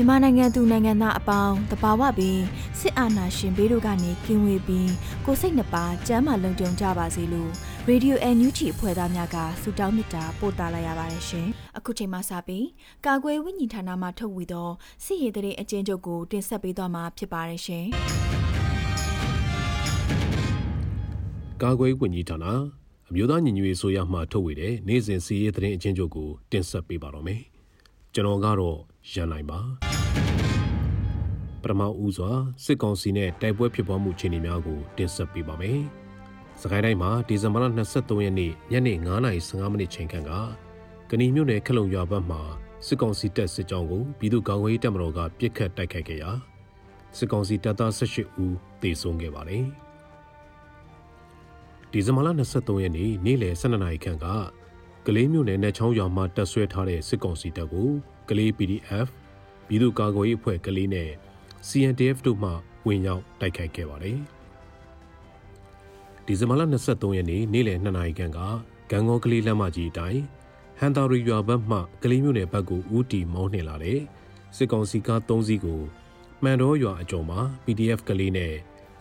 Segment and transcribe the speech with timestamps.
[0.00, 2.38] မြန်မာနိုင်ငံသူနိုင်ငံသားအပေါင်းတဘာဝပင်
[2.78, 4.90] စစ်အာဏာရှင်ဘေးတို့ကနေကင်းဝေးပြီး
[5.24, 7.50] ကိုစိတ်နှပါကျမ်းမာလုံခြုံကြပါစေလို့
[7.88, 12.66] ရေဒီယိုအန်ယူဂျီအဖွဲ့သားများကဆုတောင်းမေတ္တာပို့သလာရပါတယ်ရှင်။အခုချိန်မှစပြီး
[13.06, 14.68] ကာကွယ်ဝိညာဉ်ဌာနမှထုတ်ဝေသော
[15.04, 17.84] စစ်ရေးတရေအကျဉ်းချုပ်ကိုတင်ဆက်ပေးသွားမှာဖြစ်ပါတယ်ရှင်။
[21.62, 22.46] ကာကွယ်ဝိညာဉ်ဌာန
[23.08, 27.42] အမျိုးသားညီညွတ်ရေးဆိုရမှထုတ်ဝေတဲ့နေ့စဉ်စစ်ရေးတရေအကျဉ်းချုပ်ကိုတင်ဆက်ပေးပါတော့မယ်။
[28.14, 28.78] ကျွန်တော်ကတော့
[29.12, 29.58] ရန်နိုင်ပါ
[31.62, 32.30] ပထမဦးစွာ
[32.64, 35.80] စစ်ကောင်စီနဲ့တိုက်ပွဲဖြစ်ပွားမှုအခြေအနေများကိုတင်ဆက်ပေးပါမယ်။
[36.60, 37.64] စကိုင်းတိုင်းမှာဒီဇင်ဘာလ
[37.96, 40.32] 23ရက်နေ့ညနေ9:15မိနစ်ချိန်ခန့်က
[41.10, 42.40] ကဏီမြို့နယ်ခလုံရွာဘက်မှာ
[42.86, 46.30] စစ်ကောင်စီတပ်စစ်ကြောင်းကိုပြည်သူ့ကာကွယ်ရေးတပ်မတော်ကပစ်ခတ်တိုက်ခိုက်ခဲ့ရာ
[47.16, 49.64] စစ်ကောင်စီတပ်သား18ဦးသေဆုံးခဲ့ပါတယ်။
[51.92, 54.26] ဒီဇင်ဘာလ23ရက်နေ့နေ့လယ်12နာရီခန့်က
[55.06, 57.88] ကလေးမြို့နယ်နဲ့ချောင်းရွာမှာတပ်ဆွဲထားတဲ့စစ်ကောင်စီတပ်ကို
[58.28, 59.08] ကလေး PDF
[59.66, 61.10] ပြည်သူ့ကာကွယ်ရေးအဖွဲ့ကလေးနဲ့
[61.68, 62.50] CNDF တို့မှ
[62.86, 64.18] ဝင်ရောက်တိုက်ခိုက်ခဲ့ပါတယ်။
[66.26, 68.38] ဒီဇင်ဘာလ23ရက်နေ့နေ့လယ်2နာရီခန့်က
[68.90, 70.22] ဂံကောကလေးလမ်းမကြီးအတိုင်း
[70.78, 74.00] ဟန်တာရီရွာဘက်မှကလေးမျိုးနယ်ဘက်ကိုဦးတီမောင်းနှင်လာတဲ့
[74.56, 75.80] စစ်ကောင်စီကား3စီးကို
[76.42, 78.52] မှန်တော်ရွာအကျော်မှာ PDF ကလေးနဲ့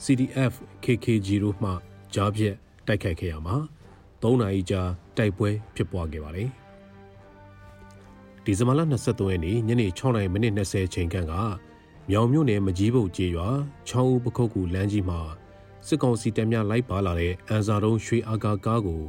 [0.03, 0.53] CDF
[0.83, 1.71] KKG တို့မှ
[2.13, 2.55] ကြားပြက်
[2.87, 3.55] တိုက်ခိုက်ခဲ့ရမှာ
[4.21, 4.81] 3နာရီကြာ
[5.17, 6.49] တိုက်ပွဲဖြစ်ပွားခဲ့ပါတယ်။
[8.43, 11.33] ဒီဇင်ဘာလ23ရက်နေ့ညနေ6:30မိနစ်20ချိန်ခန့်က
[12.11, 13.47] မြောင်မြို့နယ်မကြီးဘုတ်ကျေးရွာ
[13.87, 15.19] ချောင်းဦးပခုတ်ကူလမ်းကြီးမှာ
[15.87, 19.01] စစ်ကောင်စီတပ်များလိုက်ပါလာတဲ့အန်စာတုံးရွှေအာကာကားကို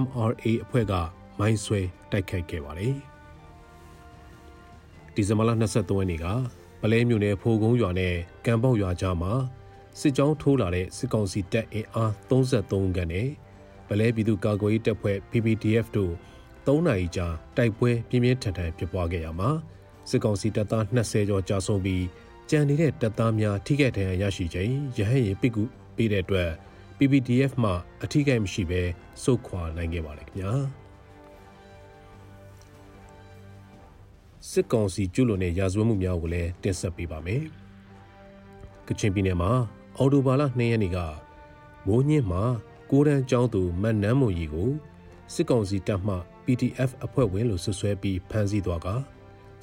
[0.00, 0.92] MRA အဖွဲ့က
[1.38, 2.94] မိုင်းဆွဲတိုက်ခိုက်ခဲ့ပါတယ်။
[5.14, 6.26] ဒီဇင်ဘာလ23ရက်နေ့က
[6.80, 8.14] ပလဲမြို့နယ်ဖိုကုန်းရွာနဲ့
[8.46, 9.32] ကံပေါက်ရွာကြားမှာ
[10.00, 13.28] စစ်ကြောင်းထိုးလာတဲ့စစ်ကောင်စီတပ်အင်အား33ခန်းနဲ့
[13.88, 16.12] ပလဲပြည်သူ့ကာကွယ်ရေးတပ်ဖွဲ့ PPDF တို့
[16.66, 17.26] 3နာရီကြာ
[17.56, 19.50] တိုက်ပွဲပြင်းပြင်းထန်ထန်ဖြစ်ပွားခဲ့ရမှာ
[20.10, 22.04] စစ်ကောင်စီတပ်သား20ကျော်ကြာဆုံးပြီး
[22.50, 25.62] ကြံနေတဲ့တပ်သားများထိခိုက်ဒဏ်ရာရရှိချိန်ရဟန်းရင်ပိကု
[25.96, 26.50] ပေးတဲ့အတွက်
[26.98, 27.72] PPDF မှ
[28.02, 28.82] အထိခိုက်မရှိဘဲ
[29.22, 30.52] စုခွာနိုင်ခဲ့ပါတယ်ခင်ဗျာ
[34.50, 37.42] စစ်ကောင်စီကျူးလွန်တဲ့ရာဇဝတ်မှုများကိုလည်းတင်ဆက်ပေးပါမယ်
[38.86, 39.50] ကချင်ပြည်နယ်မှာ
[39.96, 40.98] အော်တိုဘာလ2ရက်နေ့က
[41.86, 42.42] မိုးညင်းမှာ
[42.90, 44.70] ကိုရန်ကျောင်းသူမတ်နန်းမွန်ကြီးကို
[45.34, 48.88] စစ်ကောင်စီတပ်မှ PDF အဖွဲ့ဝင်လို့ဆွဆွဲပြီးဖမ်းဆီးသွားက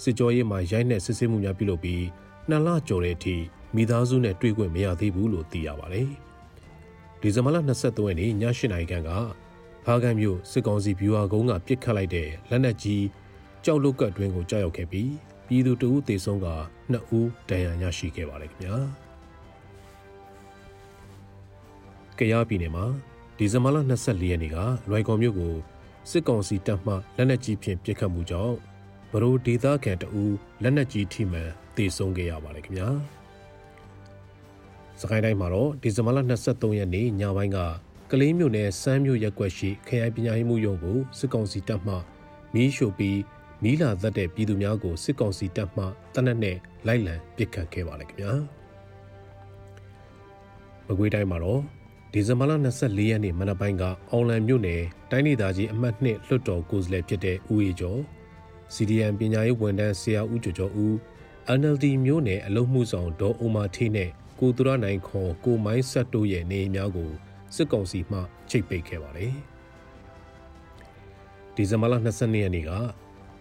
[0.04, 2.04] စစ်ကြောရေးမှာရိုက်နှက်စစ်ဆေးမှုများပြုလုပ်ပြီး
[2.50, 3.36] နှစ်လကျော်တဲ့အထိ
[3.76, 6.10] မိသားစုနဲ့တွေ့ခွင့်မရသေးဘူးလို့သိရပါတယ်။
[7.22, 9.10] ဒီဇင်ဘာလ23ရက်နေ့ည8:00နာရီခန့်က
[9.86, 13.04] ဖားကန်းမြို့စစ်ကောင်စီဗျူဟာကုန်းကပစ်ခတ်လိုက်တဲ့လက်နက်ကြီး
[13.66, 15.12] ကြောက်လုတ်ကတ်တွင်းကိုကြောက်ရောက်ခဲ့ပြီး
[15.48, 16.48] ပြည်သူတအုပ်သေဆုံးက
[16.92, 18.76] 2ဦးဒဏ်ရာရရှိခဲ့ပါတယ်ခင်ဗျာ။
[22.18, 22.86] ကရားပြည်နယ်မှာ
[23.38, 24.58] ဒီဇင်ဘာလ24ရက်နေ့က
[24.90, 25.54] လွိုင်ကော်မြို့ကို
[26.10, 28.56] စစ်ကောင်စီတပ်မှလက်နက်ကြီးဖြင့်ပစ်ခတ်မှုကြောင့်
[29.14, 32.90] ဘရိုဒေသခံတအူးလက်နက်ကြီးထိမှန်တေဆုံးခဲ့ရပါတယ်ခင်ဗျာ
[35.02, 37.58] စကိုင်းတိုင်းမှာတော့ဒီဇင်ဘာလ23ရက်နေ့ညပိုင်းက
[38.12, 41.96] ကလေးမြို့နယ်စမ်းမြို့ရက်ွက်ရှိခရိုင်ပညာရေးမှုရုံးကိုစစ်ကောင်စီတပ်မှ
[42.54, 43.20] မီးရှို့ပြီး
[43.64, 45.84] မီးလာသက်တဲ့ပြည်သူများကိုစစ်ကောင်စီတပ်မှ
[46.14, 46.58] တနက်နဲ့
[46.88, 48.34] လိုက်လံပစ်ခတ်ခဲ့ပါတယ်ခင်ဗျာ
[50.88, 51.62] မကွေးတိုင်းမှာတော့
[52.14, 52.52] ဒီဇင်ဘာလ
[52.82, 54.82] 24ရက်နေ့မနက်ပိုင်းကအောင်လန်မြို့နယ်
[55.12, 58.02] တိုင်းဒေသကြီးအမှတ်2လွှတ်တော်ကိုယ်စားလှယ်ဖြစ်တဲ့ဦးအေကျော်
[58.76, 60.94] CDN ပညာရေးဝန်ထမ်းဆရာဦးကျော်ကျော်ဦး
[61.60, 64.10] NLD မြို့နယ်အလုံးမှုဆောင်ဒေါ်အုံမာထေးနဲ့
[64.40, 67.12] ကိုသူရနိုင်ခွန်ကိုမိုင်းဆက်တို့ရဲ့နေအိမ်များကို
[67.56, 69.34] စစ်ကောင်စီမှချိတ်ပိတ်ခဲ့ပါတယ်။
[71.56, 72.72] ဒီဇင်ဘာလ22ရက်နေ့က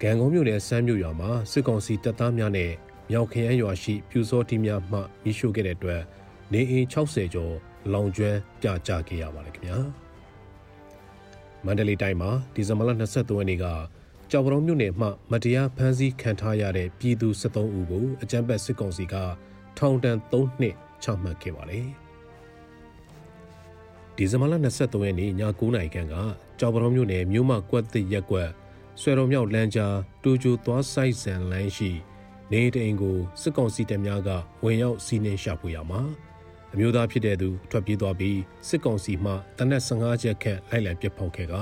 [0.02, 2.72] ဂံကုန်းမြို့နယ်စမ်းမြို့ရွာမှာစစ်ကောင်စီတပ်သားများနဲ့
[3.10, 6.02] မြောက်ခရမ်းရွာရှိပြူစောတီများမှမိရှို့ခဲ့တဲ့အတွက်
[6.52, 7.54] နေအိမ်60ကျော်
[7.92, 9.78] လောင်ကျွမ်းပြကြခဲ့ရပါတယ်ခင်ဗျာ
[11.64, 13.66] မန္တလေးတိုင်းမှာဒီဇင်ဘာလ23ရက်နေ့က
[14.34, 19.14] ကြောက်ပရုံမြို့နယ်မှမတရားဖမ်းဆီးခံထားရတဲ့ပြည်သူ73ဦးကိုအကြမ်းဖက်စစ်ကောင်စီက
[19.78, 21.88] ထောင်ဒဏ်3နှစ်ချမှတ်ခဲ့ပါတယ်
[24.16, 26.14] ဒီဇင်ဘာလ23ရက်နေ့ည9:00နာရီခန့်က
[26.58, 28.50] ကြောက်ပရုံမြို့နယ်မြို့မကွက်သစ်ရက်ကွက်
[29.00, 31.90] ဆွေတော်မြောက်လမ်းကြားတူဂျူသွားဆိုင်ဆန်လမ်းရှိ
[32.52, 34.30] နေတိန်ကိုစစ်ကောင်စီတပ်များက
[34.64, 36.00] ဝင်ရောက်စီးနင်းရှာဖွေရမှာ
[36.72, 38.38] အမျိုးသားဖြစ်တဲ့သူထွက်ပြေးသွားပြီး
[38.68, 41.56] စစ်ကောင်စီမှတနက်15ချက်ခန့်လိုက်လံပစ်ဖောက်ခဲ့က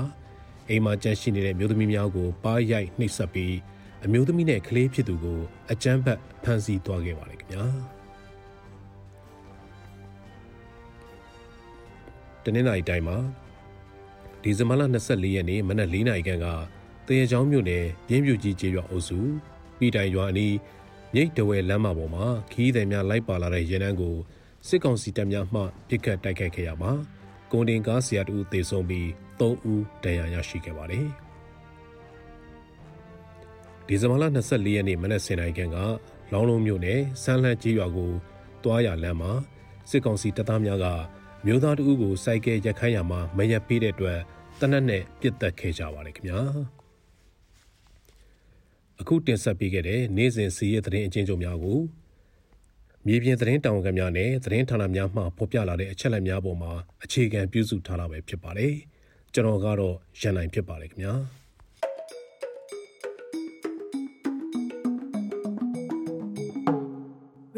[0.71, 3.57] အိမ်မှာကြန့်ရှိနေတဲ့မျိုးသမီးများကိုပါးရိုက်နှိပ်စက်ပြီး
[4.05, 5.41] အမျိုးသမီးနဲ့ကလေးဖြစ်သူကို
[5.73, 7.65] အကြမ်းဖက်ဖမ်းဆီးသွားခဲ့ပါတယ်ခင်ဗျာ
[12.45, 13.17] တနင်္လာရီတိုင်းမှာ
[14.43, 16.47] ဒီဇင်ဘာလ24ရက်နေ့မနက်4နာရီခန့်က
[17.07, 19.19] တရေချောင်းမြို့နယ်ပြင်းပြူကြီးကျေးရွာအုပ်စု
[19.79, 20.55] ပြည်တိုင်ရွာအနီး
[21.15, 24.17] မြိတ်တဝဲလမ်းမပေါ်မှာခီးသည်များလိုက်ပါလာတဲ့ရဲနန်းကို
[24.69, 26.93] စစ်ကောင်စီတပ်များမှပစ်ခတ်တိုက်ခိုက်ခဲ့ရမှာ
[27.53, 29.09] ကုန်တင်ကားဆရာတူသေဆုံးပြီး
[29.41, 31.07] 3ဦးဒဏ်ရာရရှိခဲ့ပါတယ်။
[33.87, 35.77] ဒီဇင်ဘာလ24ရက်နေ့မနက်10:00နာရီခန့်က
[36.33, 38.13] လောင်းလုံးမြို့နယ်စမ်းလှကြီးရွာကို
[38.65, 39.33] တွားရလမ်းမှာ
[39.91, 40.87] စစ်ကောင်စီတပ်သားများက
[41.47, 44.19] မျိုးသားတဦးကိုစိုက်ကဲရက်ခိုင်းရမှာမရက်ပေးတဲ့အတွက်
[44.61, 46.41] တနက်နဲ့ပြစ်တက်ခဲ့ကြပါတယ်ခင်ဗျာ။
[49.01, 51.81] အခုတင်ဆက်ပေးခဲ့တဲ့နေ့စဉ်စီးရဲသတင်းအကျဉ်းချုပ်များကို
[53.07, 56.73] မြေပြင်သတင်းတောင်ခံများနဲ့သတင်းဌာနများမှဖော်ပြလာတဲ့အချက်အလက်များပေါ်မှာ
[57.05, 58.75] အခြေခံပြုစုထားတာပဲဖြစ်ပါတယ်။
[59.35, 61.15] ကျွန်တော်ကတော့ရန်နိုင်ဖြစ်ပါတယ်ခင်ဗျာ။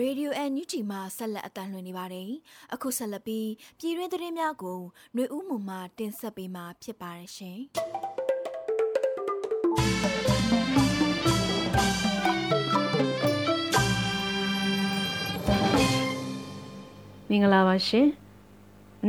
[0.00, 2.30] Radio NUG မှာဆက်လက်အတန်းလွှင့်နေပါတယ်။
[2.74, 3.48] အခုဆက်လက်ပြီး
[3.78, 4.78] ပြည်တွင်းသတင်းများကို
[5.14, 7.58] ຫນွေဦးမှမှတင်ဆက်ပေးမှာဖြစ်ပါတယ်ရှင်။
[17.28, 18.08] မင်္ဂလာပါရှင်။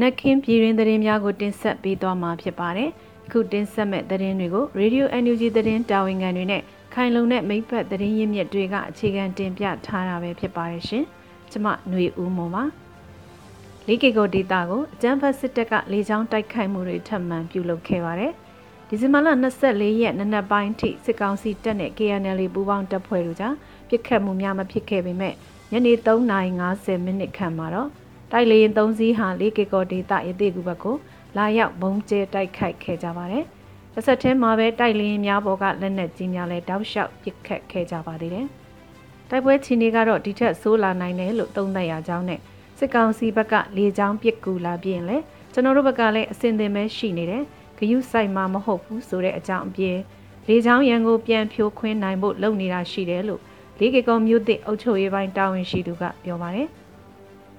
[0.02, 2.90] နက်ခင်းပြည်တွင်သတင်းများကိုတင်ဆက်ပေးသွားမှာဖြစ်ပါတယ်။
[3.32, 6.62] ခုတင်ဆက်မဲ့သတင်းတွေကို Radio NUG သတင်းတာဝန်ခံတွေနဲ့
[6.94, 11.04] ခိုင်လုံတဲ့မိဖက်သတင်းရင်းမြစ်တွေကအခြေခံတင်ပြထားတာပဲဖြစ်ပါတယ်ရှင်။
[11.52, 12.64] ကျမຫນွေဦးမွန်ပါ။
[13.88, 18.32] လေးကေကိုဒေတာကိုအကြမ်းဖက်စစ်တပ်ကလေကြောင်းတိုက်ခိုက်မှုတွေထပ်မံပြုလုပ်ခဲ့ပါတယ်။
[18.88, 19.28] ဒီဇင်ဘာလ
[19.66, 23.56] 24ရက်နနက်ပိုင်းထိစစ်ကောင်စီတပ်နဲ့ KNL ပူးပေါင်းတပ်ဖွဲ့တို့ကြား
[23.90, 25.34] ပြစ်ခတ်မှုများမဖြစ်ခဲ့ပေမဲ့
[25.72, 27.90] ညနေ3:50မိနစ်ခန့်မှာတော့
[28.34, 30.96] တိုက်လေရင်၃စီးဟာ၄ကီကောဒေတာရသေးကူဘက်ကို
[31.38, 33.44] လာရောက်ဘုံကျဲတိုက်ခိုက်ခဲ့ကြပါတယ်။
[33.94, 38.46] တစ်ဆက်တည်းမှာပဲတိုက်လေရင်များပေါ်ကလက်နက်ကြီးများလည်းတောက်လျှောက်ပစ်ခတ်ခဲ့ကြပါသေးတယ်။
[39.30, 42.40] တိုက်ပွဲချင်းတွေကတော့ဒီထက်ဆိုးလာနိုင်တယ်လို့သုံးသပ်ရကြောင်းနဲ့
[42.78, 45.18] စစ်ကောင်စီဘက်ကလေကြောင်းပစ်ကူလာပြင်လဲ
[45.54, 47.44] ကျွန်တော်တို့ဘက်ကလည်းအစင်သင်ပဲရှိနေတယ်။
[47.78, 49.98] ဂယုဆိုင်မှာမဟုတ်ဘူးဆိုတဲ့အကြောင်းအပြင်
[50.48, 53.42] လေကြောင်းရန်ကိုပြန်ဖြိုးခွင်းနိုင်ဖို့လုပ်နေတာရှိတယ်လို့
[53.80, 56.70] လေးကေကောမြို့သစ်အုပ်ချုပ်ရေးပိုင်းတာဝန်ရှိသူကပြောပါတယ်။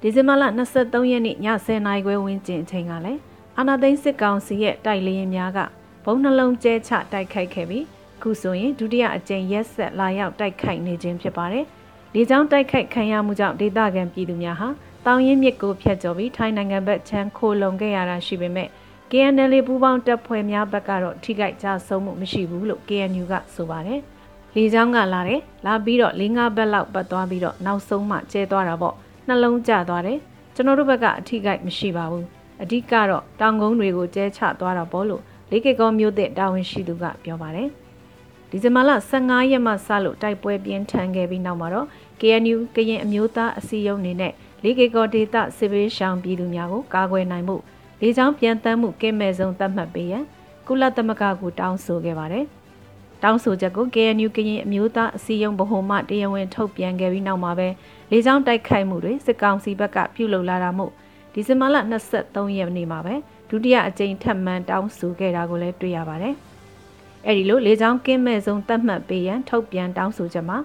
[0.06, 0.45] ဒီဇင်ဘာလ
[0.79, 1.37] 23ရက်နေ့ည
[1.67, 3.21] 10:00နာရီခွဲဝန်းကျင်အချိန်ကလည်း
[3.59, 5.59] အာနာသိန်းစစ်ကောင်စီရဲ့တိုက်လေရင်များက
[6.05, 7.85] ဘုံနှလုံးကျဲချတိုက်ခိုက်ခဲ့ပြီး
[8.23, 11.65] ခုဆိုရင်ဒုတိယအကြိမ်ရက်ဆက်လာရောက်တိုက်ခိုက်နေခြင်းဖြစ်ပါတယ်။
[12.15, 14.69] လေကြောင်းတိုက်ခိုက်ခံရမှုကြောင့်ဒေသခံပြည်သူများဟာ
[15.06, 18.69] တောင်ရင်မြစ်ကိုဖျက်ကျော်ပြီးထိုင်းနိုင်ငံဘက်ချမ်းခိုလုံခဲ့ရတာရှိပေမဲ့
[19.11, 24.01] KNL ပူးပေါင်းတပ်ဖွဲ့များဘက်ကတော့ထိခိုက်ကြဆုံးမှုမရှိဘူးလို့ KNU ကဆိုပါတယ်။
[24.55, 30.19] လေကြောင်းကလာတယ်လာပြီးတော့၄၅ဘက်လောက်ပတ်သွားပြီးတော့နောက်ဆုံးမှကျဲသွားတာပေါ့ နှလုံးကျသွားတယ်
[30.55, 32.26] ကျွန်တော်တို့ဘက်ကအထီးကိုက်မရှိပါဘူး
[32.62, 37.69] အဓိကတော့တောင်ကုန်းတွေကိုကျဲချသွားတာပေါ့လို့လေးကေကောမျိုးတဲ့တာဝန်ရှိသူကပြောပါတယ်
[38.51, 41.87] ဒီဇင်ဘာလ15ရက်မှစလို့တိုက်ပွဲပြင်းထန်ခဲ့ပြီးနောက်မှာတော့
[42.20, 44.32] KNU ကရင်အမျိုးသားအစည်းအရုံးနေနဲ့
[44.63, 47.56] လေးကေကောဒေသစစ်ဘေးရှောင်ပြည်သူများကိုကာကွယ်နိုင်မှု
[48.01, 50.25] လေကြောင်းပြန်တမ်းမှုကင်းမဲ့ဆုံးသတ်မှတ်ပေးရန်
[50.67, 52.44] ကုလသမဂ္ဂကိုတောင်းဆိုခဲ့ပါတယ်
[53.25, 57.69] တောင်းဆိုချက်ကို KNU ကရင်အမျိုးသားအစည်းအရုံးဗဟိုမှတရားဝင်ထုတ်ပြန်ခဲ့ပြီးနောက်မှာပဲ
[58.11, 60.93] လေကြောင်းတိုက်ခိုက်မှုတွေစစ်ကောင်စီဘက်ကပြုလုပ်လာတာမို့
[61.33, 61.77] ဒီဇင်ဘာလ
[62.17, 63.15] 23ရက်နေ့မှာပဲ
[63.49, 66.35] ဒုတိယအကြိမ်ထပ်မံတောင်းဆိုခဲ့တာကိုလည်းတွေ့ရပါတယ်။
[67.27, 70.59] အဲဒီလိုလေကြောင်းကင်းမဲ့ဆုံးသတ်မှတ်ပေးရန်ထုတ်ပြန်တောင်းဆိုချက်မှာ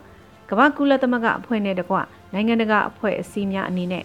[0.49, 1.97] ကမ္ဘာကုလသမဂ္ဂအဖွဲ့နဲ့တကွ
[2.33, 4.03] နိုင်ငံတကာအဖွဲ့အစည်းများအနေနဲ့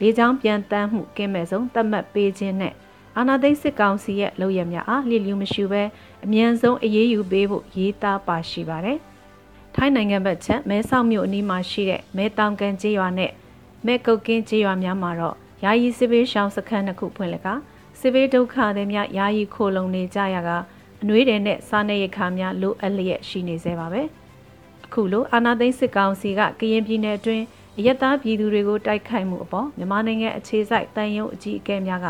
[0.00, 2.74] လေကြောင်းပြန်တမ်းမှုကင်းမဲ့ဆုံးသတ်မှတ်ပေးခြင်းနဲ့
[3.18, 5.82] အာဏာသိမ်းစစ်ကောင်စီရဲ့လုပ်ရများအားလျှလျူမရှိဘဲ
[6.24, 8.98] အမြန်ဆုံးအရေးယူပေးဖို့ရေးသားပါရှိပါတယ်။
[9.74, 13.32] ထိုင်းနိုင်ငံဘက်ချက်မဲဆောက်မြို့အနီးမှာရှိတဲ့မဲတောင်ကန်ကျေးရွာနဲ့
[13.86, 17.48] မဲကုတ်ကင်းကျေးရွာများမှာတော့ယာယီစစ်ဘေးရှောင်စခန်းတစ်ခုဖွင့်လက်က
[18.00, 20.50] စစ်ဘေးဒုက္ခတွေများယာယီခိုလုံနေကြရက
[21.02, 24.02] အနှွေးတယ်နဲ့စားနပ်ရိက္ခာများလိုအပ်လျက်ရှိနေသေးပါပဲ
[24.84, 27.44] အခုလိုအာနာသိန်းစစ်ကောင်စီကကရင်ပြည်နယ်အတွင်း
[27.78, 32.06] အယက်သားပြည်သူတွေကိုတိုက်ခိုက်မှုအပေါ်မြန်မာနိုင်ငံအခြေစိုက်တန်ယုံအကြီးအကဲများက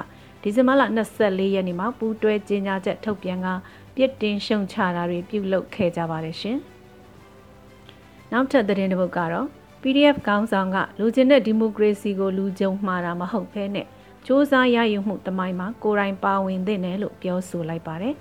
[0.49, 0.83] ဒီဇင်ဘာလ
[1.19, 3.49] 24ရက်နေ့မှာပူးတွဲကြေညာချက်ထုတ်ပြန်က
[3.97, 6.59] ပြစ်တင်ရှုံချတာတွေပြုလုပ်ခဲ့ကြပါတယ်ရှင်။
[8.33, 9.47] နောက်ထပ်သတင်းတစ်ပုဒ်ကတော့
[9.83, 13.89] PDF ကောင်းဆောင်ကလူချင်းတဲ့ဒီမိုကရေစီကိုလူကြုံမှားတာမဟုတ်ဘဲနဲ့စ
[14.27, 18.15] 조사ရယူမှုတမိုင်းမှာကိုယ်တိုင်ပါဝင်သင့်တယ်လို့ပြောဆိုလိုက်ပါတယ်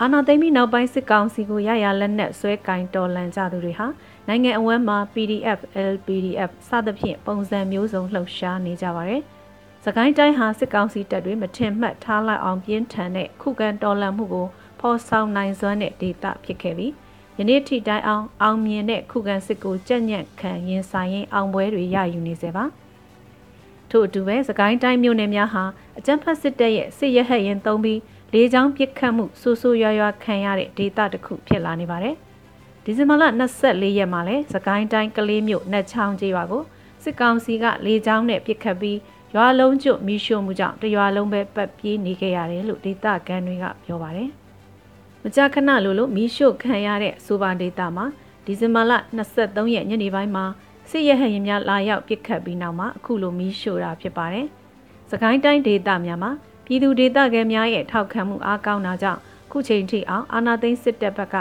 [0.00, 3.86] အာနာသိမ့်ပြီးနောက်ပိုင်းစစ်ကောင်စီကိုရရလက်နက်ဆွဲကင်တော်လန်ကြသူတွေဟာ
[4.28, 5.60] နိုင်ငံအဝန်းမှာ PDF,
[5.92, 9.22] LPDF စသဖြင့်ပုံစံမျိုးစုံလှုပ်ရှားနေကြပါတယ်။
[9.88, 14.46] စကိုင်းတိုင်းဟာစစ်ကောင်စီတပ်တွေမထင်မှတ်ထားလိုက်အောင်ပြင်းထန်တဲ့ခုခံတော်လှန်မှုကို
[14.80, 16.92] ဖော်ဆောင်နိုင်စွမ်းတဲ့ဒေသဖြစ်ခဲ့ပြီး
[17.38, 22.64] ယနေ့ထိတိုင်အောင်အောင်မြင်တဲ့ခုခံစစ်ကိုကြက်ညက်ခံရင်ဆိုင်ရင်အောင်ပွဲတွေရယူနေစေပါ
[23.90, 25.64] ထို့အတူပဲစကိုင်းတိုင်းမြို့နယ်များဟာ
[25.98, 28.00] အကြမ်းဖက်စစ်တပ်ရဲ့စစ်ရဟတ်ရင်သုံးပြီး
[28.32, 32.14] လေကြောင်းပစ်ခတ်မှုဆူဆူရွာရွာခံရတဲ့ဒေသတစ်ခုဖြစ်လာနေပါတယ်
[32.84, 33.22] ဒီဇင်ဘာလ
[33.58, 36.62] 24ရက်မှာလဲစကိုင်းတိုင်းကလေးမြို့နှက်ချောင်းကျေးရွာကို
[37.04, 38.98] စစ်ကောင်စီကလေကြောင်းနဲ့ပစ်ခတ်ပြီး
[39.36, 44.30] ရွာလုံးကျွတ်မီးရှို့မှုကြောင့်တရွာလုံးပဲပတ်ပြေးနေခဲ့ရတယ်လို့ဒေသခံတွေကပြောပါတယ်။
[45.22, 48.04] မကြာခဏလိုလိုမီးရှို့ခံရတဲ့ဆိုပါဒေသမှာ
[48.44, 48.92] ဒီဇင်ဘာလ
[49.32, 50.44] 23ရက်ညနေပိုင်းမှာ
[50.90, 54.46] စစ်ရဟရင်များလာရောက်ပစ်ခတ်ပြီးနောက်မှာအခုလိုမီးရှို့တာဖြစ်ပါတယ်။
[55.10, 56.30] စကိုင်းတိုင်းဒေသများမှာ
[56.64, 61.36] ပြည်သူဒေသခံများရဲ့ထောက်ခံမှုအားကောင်းတာကြောင့်ခုချိန်ထိအောင်အာဏာသိမ်းစစ်တပ်ဘက်က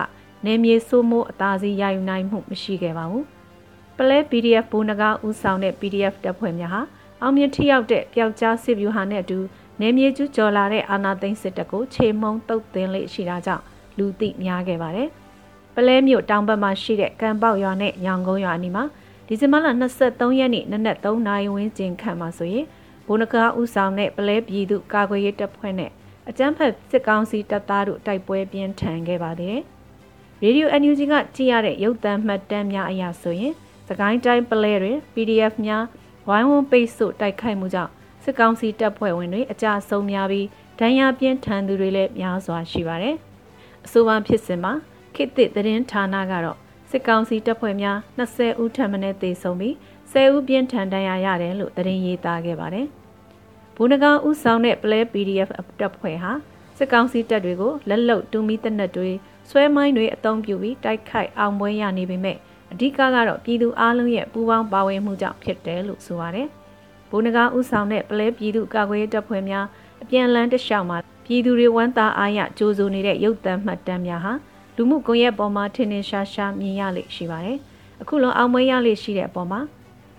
[0.45, 3.23] နေမြေစိုးမိုးအသာစီးရယူနိုင်မှုမရှိခဲ့ပါဘူး။
[3.97, 6.81] ပလဲ PDF ဘိုးနဂါဦးဆောင်တဲ့ PDF တပ်ဖွဲ့များဟာ
[7.21, 9.39] အောင်မြင်ထိရောက်တဲ့ပျောက်ကြားစစ်ဗျူဟာနဲ့အတူ
[9.81, 13.63] နေမြေကျူးကျော်လာတဲ့အာဏာသိမ်းစစ်တပ်ကိုခြေမုံတုတ်သင်းလေးရှိတာကြောင့်
[13.97, 15.09] လူသိများခဲ့ပါတယ်။
[15.75, 18.83] ပလဲမြို့တောင်ဘက်မှာရှိတဲ့ကံပေါက်ရွာနဲ့ညောင်ကုန်းရွာအနီးမှာ
[19.27, 19.67] ဒီဇင်ဘာလ
[20.01, 22.65] 23ရက်နေ့နနက်3နာရီဝန်းကျင်ခန့်မှာဆိုရင်
[23.07, 25.91] ဘုံနကားဦးဆောင်တဲ့ပလဲပြည်သူကာကွယ်ရေးတပ်ဖွဲ့နဲ့
[26.29, 29.63] အကြမ်းဖက်စစ်ကောင်စီတပ်သားတို့တိုက်ပွဲပြင်းထန်ခဲ့ပါသေးတယ်။
[30.43, 33.53] ရေဒီယို NUG ကကြည့်ရတဲ့ရုပ်သံမှတ်တမ်းများအရဆိုရင်
[33.89, 35.83] စကိုင်းတိုင်းပလဲတွင် PDF များ
[36.27, 37.91] ဝိုင်းဝန်းပိတ်ဆို့တိုက်ခိုက်မှုကြောင့်
[38.23, 40.47] စစ်ကောင်စီတပ်ဖွဲ့ဝင်တွေအကြဆုံးများပြီး
[40.79, 43.15] ဒဏ်ရာပြင်းထန်သူတွေလည်းများစွာရှိပါတယ်။
[43.85, 44.73] အဆိုပါဖြစ်စဉ်မှာ
[45.15, 46.57] ခေတ်သစ်သတင်းဌာနကတော့
[46.91, 49.73] စစ်ကောင်စီတပ်ဖွဲ့များ20ဦးထပ်မံသေဆုံးပြီး
[50.11, 52.87] 10ဦးပြင်းထန်ဒဏ်ရာရတယ်လို့သတင်းရေးသားခဲ့ပါတယ်။
[53.75, 56.31] ဘူနဂါဦးဆောင်တဲ့ Play PDF တပ်ဖွဲ့ဟာ
[56.77, 59.11] စစ်ကောင်စီတပ်တွေကိုလက်လုံတူမီတနက်တွေ
[59.49, 62.37] ဆွဲမိုင်းတွေအုံပြုပြီးတိုက်ခိုက်အောင်ပွဲရနေပေမဲ့
[62.75, 66.47] အဓိကကတော့ပြည်သူအလုံးရဲ့ပူးပေါင်းပါဝင်မှုကြောင့်ဖြစ်တယ်လို့ဆိုပါတယ်။
[67.09, 69.65] ဘူနဂါဦးဆောင်တဲ့ Play ပြည်သူကာကွယ်ရေးတပ်ဖွဲ့များ
[70.03, 74.33] အပြန်လန်းတလျှောက်မှာပြည်သူတွေဝမ်းသာအားရကြိုးစိုးနေတဲ့ရုပ်သံမှတ်တမ်းများဟာ
[74.75, 77.57] လူမှုကွန်ရက်ပေါ်မှာထင်ထင်ရှားရှားမြင်ရလိမ့်ရှိပါတယ်။
[78.01, 79.61] အခုလုံးအောင်မွေးရလိမ့်ရှိတဲ့အပေါ်မှာ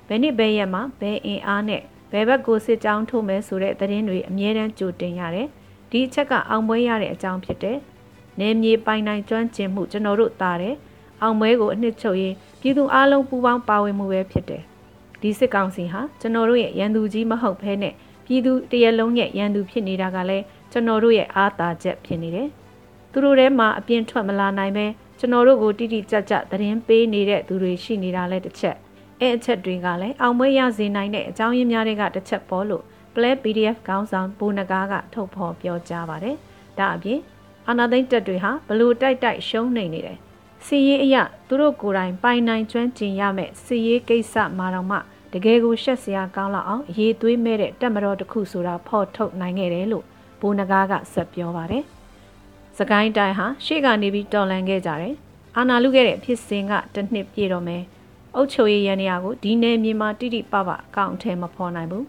[0.09, 1.83] ဘယ်နှစ်ဘယ်ရက်မှာဘယ်အင်အားနဲ့
[2.13, 5.49] ဘယ်ဘက်ကိုစစ်ကြောင်းထိုးမယ်ဆိုတဲ့သတင်းတွေအမြဲတမ်းကြိုတင်ရတယ်။
[5.91, 7.79] ဒီအချက်ကအောင်ပွဲရတဲ့အကြောင်းဖြစ်တယ်။
[8.41, 10.77] နေမြေပိုင်နိုင်ကျွမ်းကျင်မှုကျွန်တော်တို့တာတယ်။
[11.23, 14.63] အောင်ပွဲကိုအနှစ်ချုပ်ရင် ပြည်သူအလုံးပူးပေါင်းပါဝင်မှုပဲဖြစ်တယ်။
[15.21, 17.95] ဒီစစ်ကောင်စီဟာကျွန်တော်တို့ရဲ့ရန်သူကြီးမဟုတ်ဘဲနဲ့
[18.27, 22.49] ပြည်သူတရလုံးရဲ့ရန်သူဖြစ်နေတာကလည်းကျွန်တော်တို့ရဲ့အားသာချက်ဖြစ်နေတယ်။
[23.13, 24.87] သူတို့ထဲမှာအပြင်းထွက်မလာနိုင်ပဲ
[25.19, 28.77] ကျွန်တော်တို့ကိုတိတိကျကျသတင်းပေးနေတဲ့သူတွေရှိနေတာလဲတစ်ချက်
[29.21, 32.85] အဲအချက်တွေကလည်းအောင်ပွဲရစေနိုင်တဲ့အကြောင်းရင်းများတွေကတစ်ချက်ပေါ်လို့
[33.15, 36.37] Play PDF ခေါင်းဆောင်ဘူနဂါကထုတ်ဖော်ပြောကြားပါတယ်။
[36.79, 37.21] ဒါအပြင်
[37.69, 40.19] အာနာသိန်းတက်တွေဟာဘလို့တိုက်တိုက်ရှုံးနေနေတယ်။
[40.69, 41.17] စီရေးအရ
[41.49, 44.99] သူတို့ကိုယ်တိုင်ပိုင်နိုင်ကျွမ်းကျင်ရမယ့်စီရေးကိစ္စမှာတော့မှ
[45.33, 50.05] တကယ်ကိုရှက်စရာကောင်းလောက်အောင်ရေးသွေးမဲ့တဲ့တက်မတော်တစ်ခုဆိုတာဖော်ထုတ်နိုင်ခဲ့တယ်လို့
[50.41, 51.85] ဘူနဂါကဆက်ပြောပါတယ်။
[52.79, 55.15] စကိုင်းတိုင်းဟာရှေ့ကနေပြီးတော်လန်ခဲ့ကြတယ်။
[55.57, 57.83] အာနာလူခဲ့တဲ့ဖြစ်စဉ်ကတစ်နှစ်ပြည့်တော့မယ်။
[58.37, 62.07] အုပ်ချုပ်ရေးရန်ရာကိုဒီနယ်မြေမှာတိတိပပအကောင့်ထဲမဖော်နိုင်ဘူး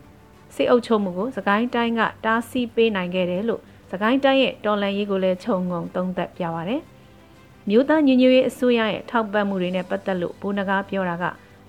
[0.56, 3.62] စစ်အုပ်ချုပ်မှုကိုစကိုင်းတိုင်းကတားဆီးပေးနိုင်ခဲ့တယ်လို့
[3.92, 6.82] စကိုင်းတိုင်းရဲ့တော်လန်ရေးကိုလည်းခြုံငုံသုံးသပ်ပြပါတယ်
[7.70, 11.24] မြို့သားညညရေးအစိုးရရဲ့ထောက်ပံ့မှုတွေနဲ့ပတ်သက်လို့ဘိုးနဂါပြောတာက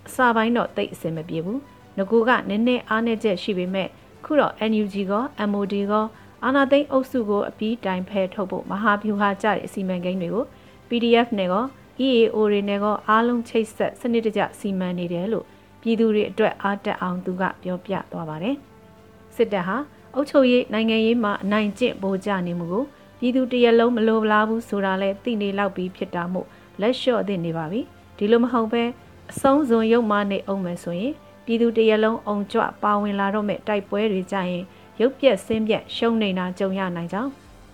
[0.06, 1.60] အစပိုင်းတော့တိတ်အဆင်မပြေဘူး
[1.98, 3.88] ငကူကနည်းနည်းအားနည်းချက်ရှိပေမဲ့
[4.24, 6.06] ခုတော့ NUG ကော MOD ကော
[6.44, 10.44] အာနာသိန်းအုပ်စုကိုအပြီးတိုင်ဖဲထုတ်ဖို့မဟာဗျူဟာကြတဲ့အစီအမံကိန်းတွေကို
[10.88, 11.64] PDF နဲ့ကော
[12.06, 15.44] EAO တွေနဲ့ကောအားလုံးချိတ်ဆက်စနစ်တကျစီမံနေတယ်လို့
[15.80, 18.56] ပြည်သူတွေအတွက်အားတက်အောင်သူကပြောပြသွားပါတယ်။
[19.36, 19.76] စစ်တပ်ဟာ
[20.14, 22.84] အုပ်ချုပ်ရေးနိုင်ငံရေးမှာအနိုင်ကျင့်ပိုကြနေမှုကို
[23.18, 26.46] ပြည်သူတရလုံးမလိုလားဘူးဆိုတာလဲသိနေလောက်ပြီးဖြစ်တာမို့
[26.80, 27.80] လက်လျှော့သင့်နေပါပြီ။
[28.16, 28.82] ဒီလိုမဟုတ်ပဲ
[29.30, 31.12] အဆုံးစွန်ရုပ်မနေအောင်မယ်ဆိုရင်
[31.44, 34.64] ပြည်သူတရလုံးအုံကြွပါဝင်လာတော့မဲ့တိုက်ပွဲတွေကြရင်
[35.00, 37.30] ရုပ်ပြက်ဆင်းပြက်ရှုံနေတာကြုံရနိုင်ကြောင်း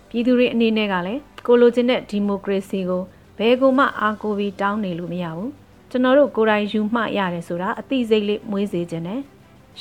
[0.09, 3.03] ပြည်သူတွေအနေနဲ့ကလည်းကိုလိုချင်တဲ့ဒီမိုကရေစီကို
[3.37, 5.51] ဘယ်ကိုမှအားကိုပြီးတောင်းနေလို့မရဘူး
[5.89, 9.21] ကျွန်တော်တို့ကိုယ်တိုင်ယူမှရတယ်ဆိုတာအသိစိတ်လေးမွေးစေခြင်းနဲ့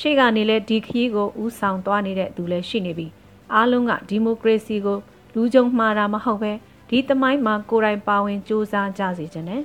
[0.00, 3.06] ရှေ့ကနေလဲဒီခရီးကိုဥဆောင်သွားနေတဲ့သူလည်းရှိနေပြီ
[3.54, 4.99] အားလုံးကဒီမိုကရေစီကို
[5.34, 6.52] လူကြုံမှားတာမဟုတ်ပဲ
[6.88, 9.62] ဒီသမိုင်းမှာကိုယ်တိုင်ပါဝင်စူးစမ်းကြစေခြင်းနဲ့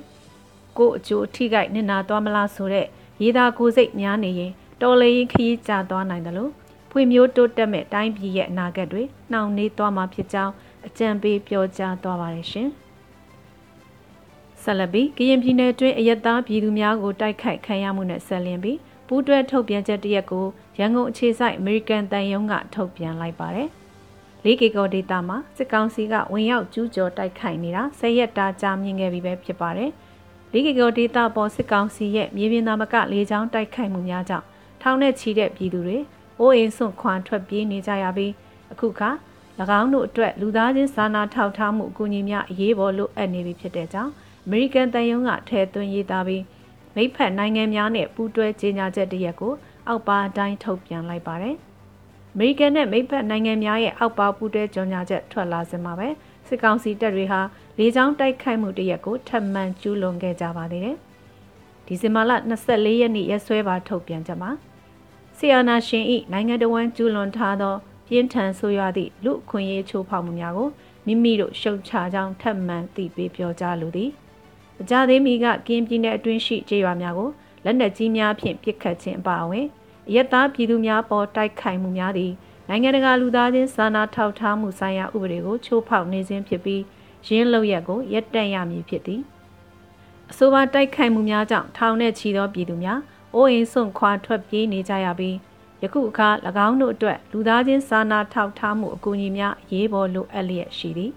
[0.78, 2.86] ကိုအကျိုးထိခိုက်နစ်နာသွားမလားဆိုတဲ့
[3.22, 6.52] ရေးသားကိုစိတ်များနေရင်တော်လေရင်ခရီးကျသွားနိုင်တယ်လို့
[6.90, 10.52] ဖွံ့မျိုးတိုးတက်မဲ့တိုင်းပြည်ရဲ့အနာဂတ်တွေနှောင့်နှေးသွားမှာဖြစ်ကြောင်း
[10.86, 12.68] အကြံပေးပြောကြားသွားပါတယ်ရှင်။
[14.62, 20.46] ဆက်လက်ပြီးကရင်ပြည်နယ်တွင်းအယက်သားပြည်သူများကိုတိုက်ခိုက်ခံရမှုနဲ့ဆက်လင်းပြီးပူးတွဲထုတ်ပြန်ချက်တရက်ကို
[20.78, 23.70] ရန်ကုန်အခြေစိုက်အမေရိကန်တန်ယုံကထုတ်ပြန်လိုက်ပါတယ်။
[24.44, 29.90] ၄ကီကိုဒေတာမှာစစ်ကောင်စီကဝင်ရောက်ကျူးကျော်တိုက်ခိုက်နေတာ၁၀ရက်တာကြာမြင့်ခဲ့ပြီပဲဖြစ်ပါတယ်။
[30.52, 34.46] ၄ကီကိုဒေတာပေါ်စစ်ကောင်စီရဲ့မြေပြင်သားမကလေကြောင်းတိုက်ခိုက်မှုများကြောင့်
[34.82, 35.98] ထောင်နဲ့ချီတဲ့ပြည်သူတွေ
[36.38, 38.32] အိုးအိမ်စွန့်ခွာထွက်ပြေးနေကြရပြီး
[38.72, 39.10] အခုခါ၎
[39.80, 44.12] င်းတို့အတွက်လူသားချင်းစာနာထောက်ထားမှုအကူအညီများအရေးပေါ်လိုအပ်နေပြီဖြစ်တဲ့ကြောင့်
[44.46, 46.42] အမေရိကန်တန်ယုံကထဲသွင်းရေးသားပြီး
[46.96, 49.52] မိဖက်နိုင်ငံများနဲ့ပူးတွဲကြေညာချက်တရက်ကို
[49.88, 51.56] အောက်ပါအတိုင်းထုတ်ပြန်လိုက်ပါတယ်။
[52.34, 56.08] အမေရိကန်နဲ့မိတ်ဖက်နိုင်ငံများရဲ့အောက်ပါပူးတွဲကြော်ညာချက်ထွက်လာစမှာပဲ
[56.48, 57.40] စစ်ကောင်စီတပ်တွေဟာ
[57.78, 60.96] လေကြောင်းတိုက်ခိုက်မှုတရက်ကိုထပ်မံကျူးလွန်ခဲ့ကြပါသေးတယ်။
[61.86, 62.32] ဒီဇင်ဘာလ
[62.66, 64.50] 24ရက်နေ့ရက်စွဲပါထုတ်ပြန်ချက်မှာ
[65.38, 67.74] ဆီယနာရှင်ဤနိုင်ငံတော်ဝန်ကျူးလွန်ထားသော
[68.08, 70.68] ပြင်းထန်ဆိုးရွားသည့်လူအခွင့်အရေးချိုးဖောက်မှုများကို
[71.06, 74.10] မိမိတို့ရှုတ်ချကြောင်းထပ်မံသိပေးပြောကြားလိုသည်။
[74.80, 77.30] အကြသေးမီကကင်းပြည်နယ်အတွင်းရှိကျေးရွာများကို
[77.64, 79.66] လက်နက်ကြီးများဖြင့်ပစ်ခတ်ခြင်းအပါအဝင်
[80.08, 82.32] အယက်သားပြည်သူများပေါ်တိုက်ခိုက်မှုများသည်
[82.68, 86.82] နိုင်ငံတကာလူသားချင်းစာနာထောက်ထားမှုဆိုင်ရာဥပဒေကိုချိုးဖောက်နေခြင်းဖြစ်ပြီး
[87.26, 89.20] ရင်းလောက်ရက်ကိုရပ်တန့်ရမည်ဖြစ်သည်
[90.30, 93.00] အဆိုပါတိုက်ခိုက်မှုများကြောင့်ထောင်နဲ့ချီသောပြည်သူများ
[93.34, 95.36] အိုးအိမ်စွန့်ခွာထွက်ပြေးနေကြရပြီး
[95.82, 96.28] ယခုအခါ၎
[96.66, 101.12] င်းတို့အတွက်လူသားချင်းစာနာထောက်ထားမှုအကူအညီများရေးပေါ်လိုအပ်လျက်ရှိသည်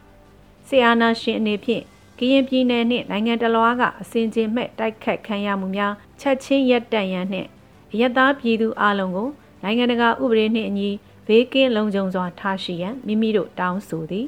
[0.68, 1.84] ဆီယာနာရှင်အနေဖြင့်
[2.20, 7.50] ကရင်ပြည်နယ်နှင့်နိုင်ငံတလွားကအစဉ်ချင်းမဲ့တိုက်ခတ်ခံရမှုများချက်ချင်းရပ်တန့်ရန်နှင့်
[7.94, 9.30] အယက်သားပြည်သူအလုံးကို
[9.64, 10.90] နိုင်ငံတကာဥပဒေနှင့်အညီ
[11.28, 14.28] ဘေးကင်းလုံခြုံစွာထားရှိရန်မိမိတို့တောင်းဆိုသည်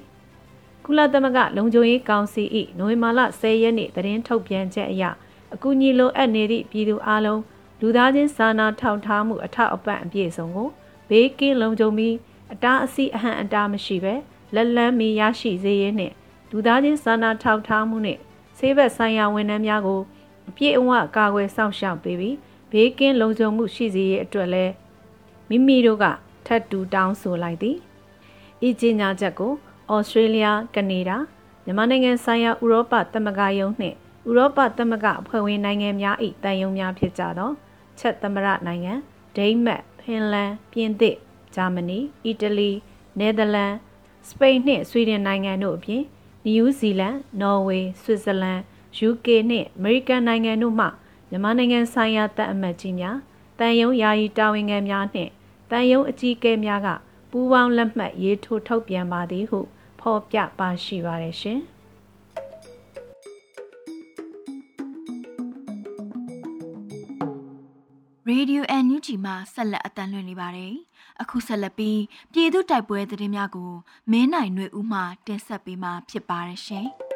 [0.85, 2.43] ကုလသမဂ္ဂလုံခြုံရေးကောင်စီ၏
[2.77, 5.03] နိုဝင်ဘာလ10ရက်နေ့သတင်းထုတ်ပြန်ချက်အရ
[5.53, 7.41] အကူအညီလိုအပ်နေသည့်ပြည်သူအလုံး
[7.81, 10.69] လူသားချင်းစာနာထောက်ထားမှုအထောက်အပံ့အပြည့်စုံကို
[11.09, 12.15] ဘေးကင်းလုံခြုံပြီး
[12.53, 14.13] အတားအဆီးအဟန့်အတားမရှိဘဲ
[14.55, 16.13] လက်လန်းမီရရှိစေရင်းနှင့်
[16.51, 18.19] လူသားချင်းစာနာထောက်ထားမှုနှင့်
[18.57, 20.01] ဆေးဘက်ဆိုင်ရာဝန်ထမ်းများကို
[20.49, 22.35] အပြည့်အဝကာကွယ်စောင့်ရှောက်ပေးပြီး
[22.77, 24.73] ဘေးကင်းလုံခြုံမှုရှိစေရအတွက်လည်း
[25.49, 26.05] မိမိတို့က
[26.45, 27.77] ထပ်တူတောင်းဆိုလိုက်သည်
[28.67, 29.53] ဤကြေညာချက်ကို
[29.93, 31.17] ဩစတြေးလျကနေဒါ
[31.65, 33.95] မြန်မာနိုင်ငံဆိုင်ရာဥရောပသမဂ္ဂယုံနှင့်
[34.29, 37.51] ဥရောပသမဂ္ဂအဖွဲ့ဝင်နိုင်ငံများ၏တန်ယုံများဖြစ်ကြသော
[37.99, 38.93] ချက်သမရနိုင်ငံ
[39.35, 41.17] ဒိန်းမတ်ဖင်လန်ပြင်သစ်
[41.55, 42.71] ဂျာမနီအီတလီ
[43.19, 43.73] နယ်သာလန်
[44.27, 46.03] စပိန်နှင့်ဆွီဒင်နိုင်ငံတို့အပြင်
[46.45, 48.59] နယူးဇီလန်နော်ဝေဆွစ်ဇာလန်
[49.07, 50.87] UK နှင့်အမေရိကန်နိုင်ငံတို့မှ
[51.35, 53.17] မြန်မာနိုင်ငံဆိုင်ရာတပ်အမတ်ကြီးများ
[53.59, 55.31] တန်ယုံယာယီတာဝန်ခံများနှင့်
[55.71, 56.87] တန်ယုံအကြီးအကဲများက
[57.31, 59.59] ပူးပေါင်းလက်မှတ်ရေးထိုးထုတ်ပြန်ပါသည်ဟု
[59.99, 61.59] ဖော်ပြပါရှိပါတယ်ရှင်။
[68.31, 70.73] Radio NUG မှာဆက်လက်အသံလွှင့်နေပါတယ်။
[71.21, 72.01] အခုဆက်လက်ပြီး
[72.33, 73.71] ပြည်သူတိုက်ပွဲသတင်းများကို
[74.11, 76.89] မင်းနိုင်ຫນွေဦးမှတင်ဆက်ပေးမှာဖြစ်ပါတယ်ရှင်။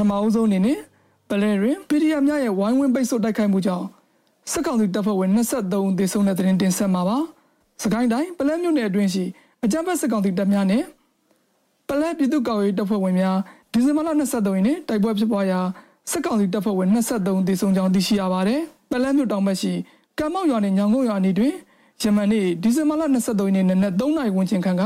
[0.00, 0.78] ထမအဦးဆုံးအနေနဲ့
[1.28, 3.86] ပလဲတွင် PDF များရဲ့ဝိုင်းဝန်းပိတ်ဆို့တိုက်ခိုက်မှုကြောင့်
[4.50, 7.18] စစ်ကောင်စီတပ်ဖွဲ့ဝင်23ဦးသေဆုံးတဲ့သတင်းတင်ဆက်မှာပါ။
[7.82, 9.24] စကိုင်းတိုင်းပလဲမြို့နယ်အတွင်းရှိ
[9.64, 10.82] အကြမ်းဖက်စစ်ကောင်စီတပ်များနဲ့
[11.88, 13.36] ပလဲပြည်သူ့ကာကွယ်ရေးတပ်ဖွဲ့ဝင်များ
[13.72, 15.60] ဒီဇင်ဘာလ23ရက်နေ့တိုက်ပွဲဖြစ်ပွားရာ
[16.10, 18.60] စစ်ကောင်စီတပ်ဖွဲ့ဝင်23ဦးသေဆုံးကြောင်းသိရှိရပါတယ်။
[18.90, 19.72] ပလဲမြို့တောင်ဘက်ရှိ
[20.18, 21.54] ကံမောက်ရွာနဲ့ညောင်ကုန်းရွာအနီးတွင်
[22.02, 24.82] ယမန်နေ့ဒီဇင်ဘာလ23ရက်နေ့နနက်3နာရီဝန်းကျင်ခန့်က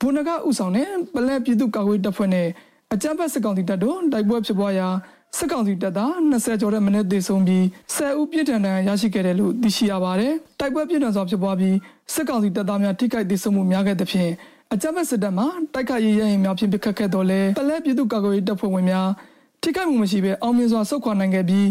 [0.00, 2.48] ဘုန်းနဂဥဆောင်တဲ့ပလဲပြည်သူ့ကာကွယ်ရေးတပ်ဖွဲ့နဲ့
[2.94, 4.88] အကြမ်းဖက်စစ်ကောင်စီတပ်တို့တိုက်ပွဲဖြစ်ပွားရာ
[5.36, 11.76] စစ်ကောင်စီတပ်သား20ကျော်တဲ့မနစ်သေဆုံးပြီး10ဦးပြစ်ဒဏ်တန်ရရှိခဲ့တယ်လို့သိရှိရပါတယ်။တိုက်ပွဲပြစ်ဒဏ်စွာဖြစ်ပွားပြီး
[12.14, 14.30] စစ်ကောင်စီတပ်သားများထိခိုက်သေဆုံးမှုများခဲ့တဲ့ဖြင့်
[14.72, 19.08] အကြမ်းဖက်စစ်တပ်မှတိုက်ခိုက်ရေးရရင်များဖြင့်ပစ်ခတ်ခဲ့တော်လဲပလဲပြည်သူ့ကာကွယ်ရေးတပ်ဖွဲ့ဝင်များ
[19.62, 21.68] ထိခိုက်မှုမရှိဘဲအောင်မြင်စွာဆုတ်ခွာနိုင်ခဲ့ပြီး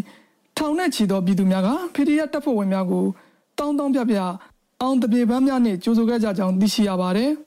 [0.58, 3.06] ထောင်နဲ့ချီသောပြည်သူများက PDF တပ်ဖွဲ့ဝင်များကို
[3.58, 4.18] တောင်းတောင်းပြပြ
[4.82, 7.32] အောင်တပြေပန်းများနှင့်ကြိုးဆိုခဲ့ကြကြောင်းသိရှိရပါတယ်။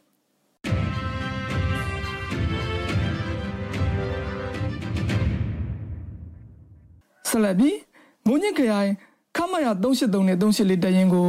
[7.30, 7.76] ဆက်လက်ပြီး
[8.26, 8.90] မုံညစ်ခရိုင်
[9.36, 11.28] ခမရ383နဲ့384တရင်ကို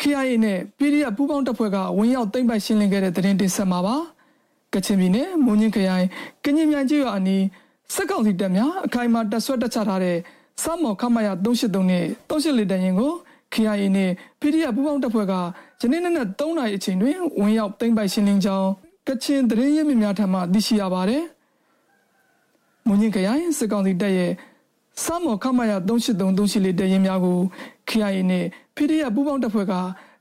[0.00, 3.96] KIA နဲ့ PDF ပူးပေါင်းတပ်ဖွဲ့ကဝင်ရောက်သိမ်းပိုက်ရှင်းလင်းခဲ့တဲ့သတင်းတင်ဆက်မှာပါ
[4.74, 6.06] ကချင်ပြည်နယ်မုံညစ်ခရိုင်
[6.44, 7.44] ကညင်မြိုင်ကျွော်အနီး
[7.94, 10.16] စစ်ကောင်စီတပ်များအခိုင်အမာတပ်ဆွဲတပ်ချထားတဲ့
[10.62, 13.12] စမော်ခမရ383နဲ့384တရင်ကို
[13.54, 15.34] KIA နဲ့ PDF ပူးပေါင်းတပ်ဖွဲ့က
[15.80, 18.68] ယနေ့နေ့နဲ့3နာရီအချိန်တွင်ဝင်ရောက်သိမ်းပိုက်ရှင်းလင်းကြောင်း
[19.08, 21.22] ကချင်သတင်းရင်းမြစ်များထံမှသိရှိရပါတယ်။
[22.86, 24.32] မွန်ညင်ခရိုင်စစ်ကောင်စီတပ်ရဲ့
[25.00, 27.38] စမော်ခမရ383 384တရင်များကို
[27.88, 28.44] KIA နဲ့
[28.76, 29.74] PDF ပူးပေါင်းတပ်ဖွဲ့က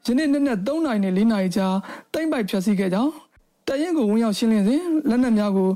[0.06, 1.68] ယနေ့နေ့နဲ့3နာရီနဲ့4နာရီကြာ
[2.14, 3.12] တိမ့်ပိုက်ဖျက်ဆီးခဲ့ကြောင်း
[3.68, 5.70] တရင်ကိုဝင်ရောက်ရှင်းလင်းစဉ်လက်နက်များကို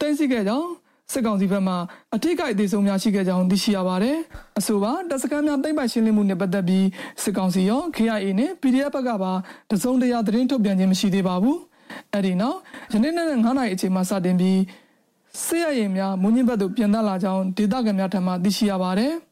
[0.00, 0.68] တင်စီခဲ့ကြောင်း
[1.12, 1.74] စစ်ကောင်စီဘက်မှ
[2.14, 4.16] အထိကိအသေးဆုံးများရှိခဲ့ကြောင်းသိရှိရပါတယ်။
[4.58, 6.86] အဆိုပါတပ်စခန်းများတိမ့်ပိုက်ရှင်းလင်းမှုနဲ့ပတ်သက်ပြီး
[7.22, 9.32] စစ်ကောင်စီရော KIA နဲ့ PDF ဘက်ကပါ
[9.70, 11.56] တစုံတရာသတင်းထုတ်ပြန်ခြင်းမရှိသေးပါဘူး။
[12.14, 12.58] အဲဒီနောက်
[12.92, 14.58] ယနေ့နေ့9နာရီအချိန်မှစတင်ပြီး
[15.44, 19.14] စစ်ရရင်များမွန်ညင်းဘက်သို့ပြန်တက်လာကြောင်းဒေသခံများထံမှသိရှိရပါတယ်။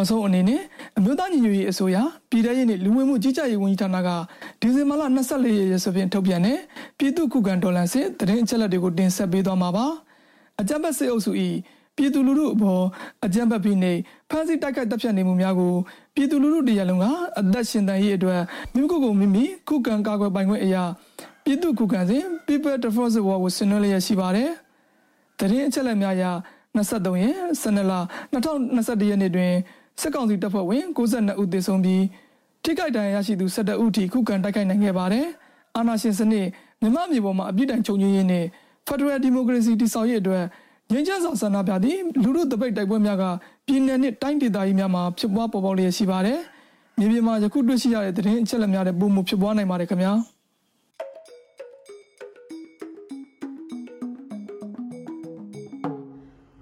[0.00, 0.60] ောက်ဆုံးအနေနဲ့
[0.98, 1.96] အမျိုးသားညီညွတ်ရေးအစိုးရ
[2.30, 4.08] ပြည်ထရေးနှင့်လူဝင်မှုကြီးကြပ်ရေးဝန်ကြီးဌာနက
[4.60, 6.58] ဒီဇင်ဘာလ24ရက်ရက်စွဲဖြင့်ထုတ်ပြန်တဲ့
[6.98, 9.86] ပြည်သူ့ခုခံဒေါ်လာစစ်သတင်းအချက်အလက်တွေကိုတင်ဆက်ပေးသွားမှာပါ
[10.60, 11.32] အကြံပေးစေအုပ်စု၏
[11.96, 12.82] ပြည်သူလူထုအပေါ်
[13.24, 13.92] အကြမ်းဖက်ပြီးနေ
[14.30, 15.74] ဖမ်းဆီးတိုက်ခိုက်တပ်ဖြတ်နေမှုများကို
[16.14, 17.04] ပြည်သူလူထုတရလုံးက
[17.40, 18.40] အသက်ရှင်တန်ရေးအတွက်
[18.74, 20.84] မိကိုယ်ကိုမိမိခုခံကာကွယ်ပိုင်ခွင့်အရာ
[21.44, 24.50] ပြည်သူ့ခုခံစဉ် People Defense War ကိုဆင်နွှဲလျက်ရှိပါတယ်။
[25.38, 26.24] တရင်အချက်လက်များအရ
[26.76, 27.92] 23ရက်12လ
[28.32, 29.52] 2021ရက်နေ့တွင်
[30.00, 32.04] စစ်ကောင်စီတပ်ဖွဲ့ဝင်62ဦးသေဆုံးပြီး
[32.64, 35.26] ထိခိုက်ဒဏ်ရာရရှိသူ17ဦးထိခုခံတိုက်ခိုက်နိုင်ခဲ့ပါတယ်။
[35.76, 36.46] အာဏာရှင်စနစ်
[36.80, 38.44] မြမမြေပေါ်မှာအပြစ်ဒဏ်ချုပ်ငြိမ်းရေးနဲ့
[38.88, 40.44] Federal Democracy တည်ဆောက်ရေးအတွက်
[40.92, 43.24] ငြိမ်းချမ်းစွာဆန္ဒပြသည့်လူထုတပိတ်တိုက်ပွဲများက
[43.66, 46.38] ပြည်내နှင့်တိုင်းဒေသကြီးများမှာဖြစ်ပွားပေါ်ပေါက်လျက်ရှိပါတယ်။
[46.98, 50.12] မြေပြင်မှာယခုတွေ့ရှိရတဲ့သတင်းအချက်အလက်များနဲ့ပုံမှုဖြစ်ပွားနိုင်ပါတယ်ခင်ဗျာ။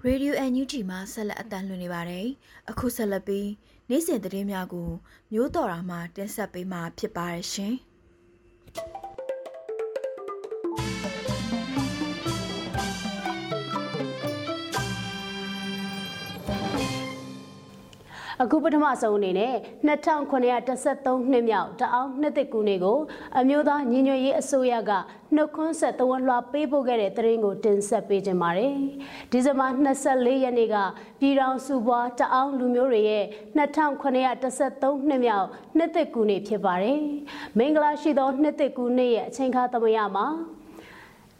[0.07, 2.27] Radio NUG မှာဆက်လက်အသံလွှင့်နေပါတယ်။
[2.69, 3.49] အခုဆက်လက်ပြီး
[3.89, 4.89] နေ့စဉ်သတင်းများကို
[5.33, 7.75] မျိုးတော်တာမှတင်ဆက်ပေးမှာဖြစ်ပါတယ်ရှင်။
[18.43, 19.53] အခုပထမဆုံးအနေနဲ့
[19.87, 22.99] 2913နှစ်မြောက်တအောင်နှစ်သက်ကူနေကို
[23.39, 24.91] အမျိုးသားညီညွတ်ရေးအစိုးရက
[25.35, 28.75] နှုတ်ခွန်းဆက်သဝန်လွှာပေးပို့ခဲ့တဲ့သတင်းကိုတင်ဆက်ပေးကြပါမယ်။
[29.31, 29.67] ဒီဇင်ဘာ
[30.03, 30.75] 24ရက်နေ့က
[31.19, 33.25] ပြည်ထောင်စုဘွားတအောင်လူမျိုးတွေရဲ့
[33.57, 35.47] 2913နှစ်မြောက်
[35.77, 36.99] နှစ်သက်ကူနေဖြစ်ပါတယ်။
[37.57, 40.27] မင်္ဂလာရှိသောနှစ်သက်ကူနေရဲ့အချိန်ခါသမယမှာ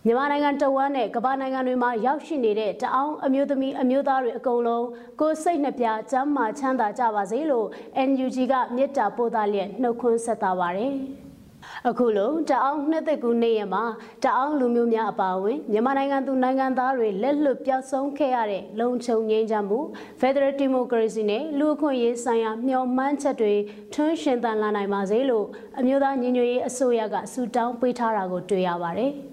[0.06, 4.86] မြန်မာနိုင်ငံတဝမ်းနဲ့ကမ္ဘာနိုင်ငံတွေမှာရောက်ရှိနေတဲ့တအောင်အမျိုးသမီးအမျိုးသားတွေအကုန်လုံး
[5.20, 7.68] ကိုစိတ်နှပြကျမ်းမာချမ်းသာကြပါစေလို့
[8.10, 10.94] NUG ကမြစ်တာပို့သားလျက်နှုတ်ခွန်းဆက်တာပါတယ်။
[11.90, 13.84] အခုလိုတအောင်နှစ်သက်ကူနေရမှာ
[14.24, 19.80] တအောင်လူမျိုးများအပါအဝင်မြန်မာနိုင်ငံသူနိုင်ငံသားတွေလက်လွတ်ပြောက်ဆုံးခဲ့ရတဲ့လုံခြုံငြိမ်းချမ်းမှု
[20.22, 23.54] Federal Democracy နဲ့လူ့အခွင့်အရေးဆိုင်ရာမျှော်မှန်းချက်တွေ
[23.94, 25.46] ထွန်းရှင်သန်လာနိုင်ပါစေလို့
[25.80, 29.14] အမျိုးသားညီညွတ်ရေးအစိုးရကဆုတောင်းပေးထားတာကိုတွေ့ရပါတယ်။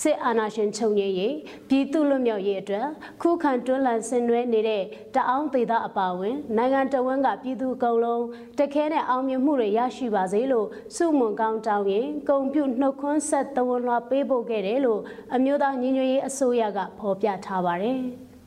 [0.00, 1.34] စစ်အာဏာရှင်ချုပ်ငြိမ်းရေး
[1.68, 2.86] ပြည်သူ့လွတ်မြောက်ရေးအတွက်
[3.22, 4.82] ခုခံတွန်းလှန်ဆင်နွှဲနေတဲ့
[5.14, 8.24] တအောင်းသေးတာအပါဝင် နိုင်ငံတော်ဝန်ကပြည်သူအကုန်လုံး
[8.58, 15.00] တခဲနဲ့အောင်မြင်မှုတွေရရှိပါစေလို့စုမွန်ကောင်းတောင်းရင်ဂုံပြုနှုတ်ခွန်းဆက်သဝန်လွှာပေးဖို့ခဲ့တယ်လို့
[15.34, 18.00] အမျိုးသားညီညွတ်ရေးအစိုးရကဖော်ပြထားပါတယ်။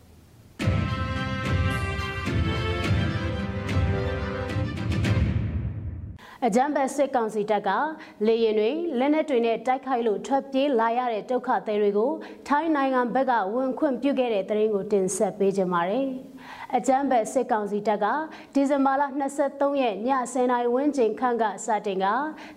[6.48, 7.70] အကြမ်းဖက်စစ်ကောင်စီတပ်က
[8.28, 12.12] လေရင်တွေလက်နက်တွေနဲ့တိုက်ခိုက်လို့ထွက်ပြေးလာရတဲ့ဒုက္ခသည်တွေကို
[12.48, 16.08] ထိုင်းနိုင်ငံဘက်ကဝန်ခွင့်ပြုခဲ့တဲ့သတင်းကိုတင်ဆက်ပေးကြပါမယ်။
[16.78, 18.06] အကြမ်းဖက်စစ်ကောင်စီတပ်က
[18.54, 19.04] ဒီဇင်ဘာလ
[19.42, 19.98] 23ရက်ည
[20.34, 22.06] 10:00နာရီဝန်းကျင်ခန့်ကစတင်က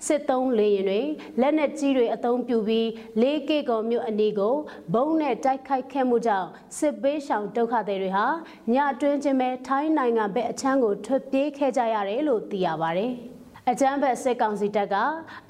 [0.06, 1.00] စစ်သုံးလေရင်တွေ
[1.40, 2.88] လက်နက်ကြီးတွေအသုံးပြုပြီး
[3.20, 4.56] လေးကေကုံမြို့အနီးကို
[4.94, 8.26] ဘုံနဲ့တိုက်ခိုက်ခဲ့မှုကြောင့်စစ်ပေးရှောင်ဒုက္ခသည်တွေဟာ
[8.72, 13.14] ညအတွင်းချင်းပဲထိုင်းနိုင်ငံဘက်အချမ်းကိုထွက်ပြေးခဲ့ကြရတယ်လို့သိရပါတယ်။
[13.72, 14.96] အကြမ်းဖက်စစ်ကောင်စီတပ်က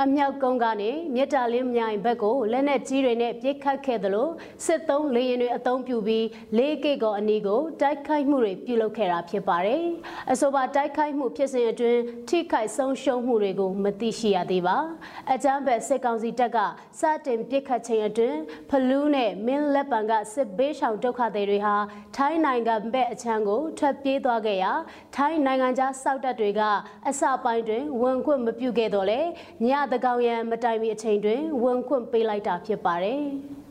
[0.02, 4.28] အမြောက်ကုန်းကနေမြစ်တာလင်းမြိုင်ဘက်ကိုလက်နက်ကြီးတွေနဲ့ပစ်ခတ်ခဲ့သလို
[4.66, 9.84] စစ်သုံးလေရင်တွေအုံပြုပြီးလေးကိကောအနီးကိုတိုက်ခိုက်မှုတွေပြုလုပ်ခဲ့တာဖြစ်ပါတယ်။
[10.32, 14.76] အဆိုပါတိုက်ခိုက်မှုဖြစ်စဉ်အတွင်းထိခိုက်ဆုံးရှုံးမှုတွေကိုမသိရှိရသေးပါ။
[15.32, 16.58] အကြမ်းဖက်စစ်ကောင်စီတပ်က
[17.00, 18.38] စတင်ပစ်ခတ်ချိန်အတွင်း
[18.70, 21.76] ဖလူးနဲ့မင်းလက်ပံကစစ်ဘေးရှောင်ဒုက္ခသည်တွေဟာ
[22.16, 24.72] ထိုင်းနိုင်ငံဘက်အချမ်းကိုထွက်ပြေးသွားခဲ့ရာ
[25.16, 26.60] ထိုင်းနိုင်ငံသားစောက်တပ်တွေက
[27.08, 29.20] အစပိုင်းတွင်ဝန်ခွင့်မပြုခဲ့တော့လေ
[29.68, 33.22] ညတကောင်ရန်မတိုင်မီအချိန်တွင်ဝန်ခွင့်ပေးလိုက်တာဖြစ်ပါတယ်။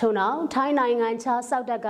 [0.00, 1.88] ထို့နောက်ထိုင်းနိုင်ငံခြားစောက်တက်က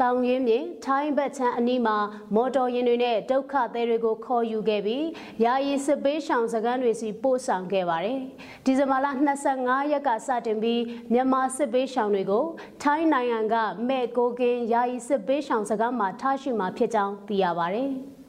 [0.00, 1.96] တောင်ရင်းမြေထိုင်းဘက်ချမ်းအနီးမှာ
[2.34, 5.06] မော်တော်ယာဉ်တွေနဲ့ဒုက္ခသည်တွေကိုခေါ်ယူခဲ့ပြီး
[5.44, 8.18] ယာယီစစ်ပေးရှောင်စခန်းတွေစီပို့ဆောင်ခဲ့ပါတယ်။
[8.64, 9.06] ဒီဇင်ဘာလ
[9.48, 12.44] 25ရက်ကစတင်ပြီးမြန်မာစစ်ပေးရှောင်တွေကို
[12.82, 13.56] ထိုင်းနိုင်ငံက
[13.88, 17.90] မဲ့ကိုကင်းယာယီစစ်ပေးရှောင်စခန်းမှာထားရှိမှာဖြစ်ကြောင်းသိရပါတယ်။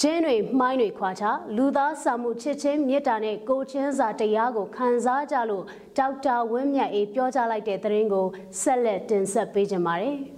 [0.00, 1.24] ကျင်းတွေမှိုင်းတွေခွာချ
[1.56, 5.64] လူသားစာမှုချစ်ချင်းမေတ္တာနဲ့ကိုချင်းစာတရားကိုခံစားကြလို့
[5.98, 8.26] ဒေါက်တာဝင်းမြတ်အေးပြောကြားလိုက်တဲ့သတင်းကို
[8.60, 10.16] ဆက်လက်တင်ဆက်ပေးကြပါမယ်။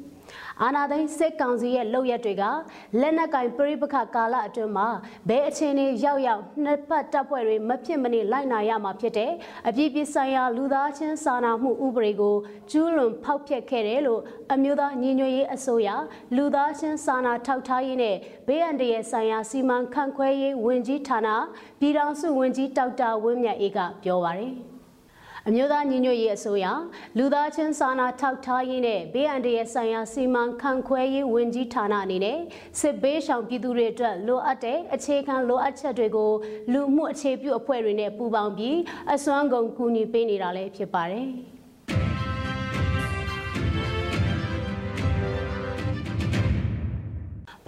[0.63, 2.43] အာနာသိန်းစစ်ကောင်စီရဲ့လုပ်ရက်တွေက
[3.01, 4.89] လက်နက်ကင်ပြိပခကာလအတွင်းမှာ
[5.29, 9.33] ဘယ်အခြေအနေရောက်ရောက်နှစ်ပတ်တပ်ဖွဲ့တွေမဖြစ်မနေလိုက်နာရမှာဖြစ်တဲ့
[9.69, 12.37] အပြည့်ပြဆိုင်ရာလူသားချင်းစာနာမှုဥပဒေကို
[12.71, 14.21] ကျူးလွန်ဖောက်ဖျက်ခဲ့တယ်လို့
[14.53, 15.89] အမျိုးသားညီညွတ်ရေးအစိုးရ
[16.37, 18.17] လူသားချင်းစာနာထောက်ထားရေးနဲ့
[18.47, 21.29] ဘေးအန္တရာယ်ဆိုင်ရာစီမံခန့်ခွဲရေးဝန်ကြီးဌာန
[21.81, 24.55] ပြည်ထောင်စုဝန်ကြီးဒေါက်တာဝင်းမြတ်အေးကပြောပါတယ်။
[25.51, 26.67] အမျိုးသားညီညွတ်ရေးအစိုးရ
[27.19, 32.39] လူသားချင်းစာနာထောက်ထားရေးနဲ့ဘေးအန္တရာယ်ဆိုင်ရာစီမံခန့်ခွဲရေးဝန်ကြီးဌာနအနေနဲ့
[32.81, 36.33] စစ်ဘေးရှောင်ပြည်သူတွေအတွက်လိုအပ်တဲ့အခြေခံလိုအပ်ချက်တွေကို
[36.73, 38.77] လူမှုအခြေပြုအဖွဲ့တွေနဲ့ပူးပေါင်းပြီး
[39.15, 41.29] အစွမ်းကုန်ကူညီပေးနေတာလည်းဖြစ်ပါတယ်။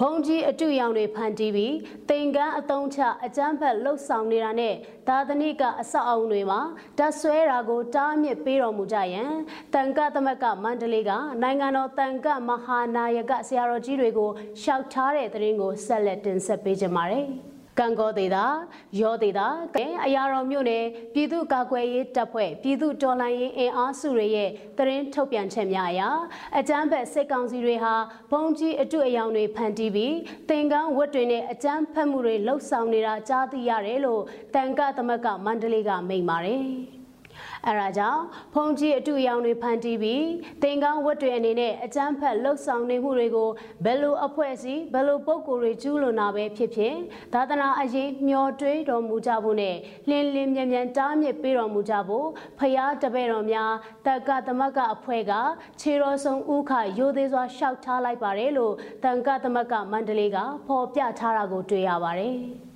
[0.03, 1.75] ဘုံကြီးအတူရောင်တွေဖန်တီးပြီး
[2.11, 4.75] တင်ကန်းအတုံးချအကြမ်းဖက်လှုပ်ဆောင်နေတာနဲ့
[5.09, 6.61] သာသနိကအဆောက်အုံတွေမှာ
[6.99, 9.33] တပ်ဆွဲတာကိုတားမြစ်ပေးတော်မူကြရန်
[9.75, 11.11] တန်ကသမက်ကမန္တလေးက
[11.43, 14.31] နိုင်ငံတော်တန်ကမဟာနာယကဆရာတော်ကြီးတွေကို
[14.63, 17.29] ရှောက်ထားတဲ့သတင်းကိုဆက်လက်တင်ဆက်ပေးကြပါမယ်။
[17.81, 18.45] ကံကောသေးတာ
[19.01, 19.47] ရောသေးတာ
[20.07, 26.03] အရာတော်မြို့နယ်ပြည်သူ့ကာကွယ်ရေးတပ်ဖွဲ့ပြည်သူ့တော်လှန်ရေးအင်အားစုတွေရဲ့တရင်ထုတ်ပြန်ချက်များအရ
[26.59, 27.95] အကြမ်းဖက်စစ်ကောင်စီတွေဟာ
[28.31, 30.16] ဘုံကြီးအတွေ့အယောင်တွေဖန်တီးပြီး
[30.49, 34.23] တင်ကန်းဝတ်တွေနဲ့အကြမ်းဖက်မှုတွေလှုပ်ဆောင်နေတာကြားသိရတယ်လို့
[34.55, 37.00] တန်ကသမက်ကမန္တလေးကမိန့်ပါတယ်
[37.66, 38.22] အဲဒါကြောင့်
[38.55, 40.26] ဖုန်ကြီးအတူရောင်တွေဖန်တီးပြီး
[40.62, 43.48] တင်ကောင်းဝတ်တွေအနေနဲ့အကျန်းဖက်လှုပ်ဆောင်နေမှုတွေကို
[43.85, 46.94] ဘယ်လိုအဖွဲ့အစည်းဘယ်လိုပုံကိုယ်တွေကျူးလွန်တာပဲဖြစ်ဖြစ်
[47.35, 49.76] သာသနာအရေးမျှော်တွေးတော်မူကြဖို့နဲ့
[50.09, 52.26] လင်းလင်းမြန်မြန်တားမြစ်ပေးတော်မူကြဖို့
[52.59, 53.72] ဖရာတပည့်တော်များ
[54.07, 55.33] တက္ကသမကအဖွဲ့က
[55.81, 58.74] ခြေတော်ဆုံးဥခရိုသေးစွာရှောက်ထားလိုက်ပါတယ်လို့
[59.05, 62.38] တန်ကသမကမန္တလေးကဖော်ပြထားတာကိုတွေ့ရပါတယ်။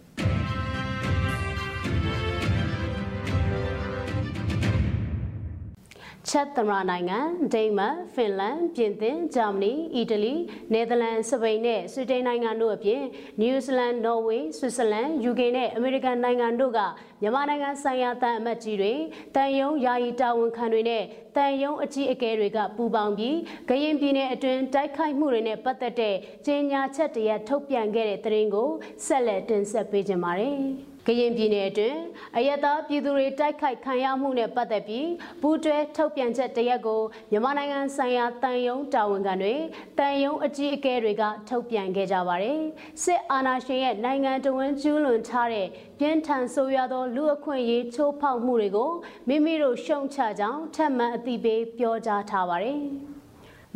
[6.30, 7.18] ချက်သမရနိုင်ငံ
[7.54, 10.34] ဒိန်းမတ်ဖင်လန်ပြင်သစ်ဂျာမနီအီတလီ
[10.72, 13.02] နယ်သာလန်စပိန်နဲ့ဆွီဒင်နိုင်ငံတို့အပြင်
[13.40, 16.80] နယူးဇီလန်နော်ဝေးဆွစ်ဇာလန်ယူကေနဲ့အမေရိကန်နိုင်ငံတို့က
[17.22, 18.92] မြန်မာနိုင်ငံဆိုင်ရာတန်အမတ်ကြီးတွေ
[19.34, 21.02] တန်ယုံယာယီတာဝန်ခံတွေနဲ့
[21.36, 23.36] တန်ယုံအကြီးအကဲတွေကပူးပေါင်းပြီး
[23.68, 28.70] ဂရင်ပြည်နယ်အတွင်းတိုက်ခိုက်မှုတွေနဲ့ပတ်သက်တဲ့ကြေညာချက်တရထုတ်ပြန်ခဲ့တဲ့သတင်းကို
[29.06, 30.60] ဆက်လက်တင်ဆက်ပေးကြပါမယ်။
[31.06, 32.00] ကရင်ပြည်နယ်အတွင်း
[32.36, 35.08] အယက်သားပြည်သူတွေတိုက်ခိုက်ခံရမှုနဲ့ပတ်သက်ပြီး
[35.42, 39.54] ပူးတွဲထုတ်ပြန်ချက်တရက်ကိုမြန်မာနိုင်ငံဆိုင်ရာတန်ယုံတာဝန်ခံတွေ
[39.98, 42.60] တန်ယုံအကြီးအကဲတွေကထုတ်ပြန်ခဲ့ကြပါတယ်
[43.02, 48.90] စစ်အာဏာရှင်ရဲ့နိုင်ငံတော်ဝန်ကျူးလွန်ထားတဲ့ပြင်းထန်ဆိုးရွားသောလူအခွင့်အရေးချိုးဖောက်မှုတွေကို
[49.28, 52.80] မိမိတို့ရှုံချကြောင်းထပ်မံအသိပေးပြောကြားထားပါတယ်